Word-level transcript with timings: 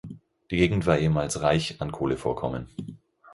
Die 0.49 0.57
Gegend 0.57 0.87
war 0.87 0.97
ehemals 0.97 1.43
reich 1.43 1.79
an 1.79 1.91
Kohlevorkommen. 1.91 2.67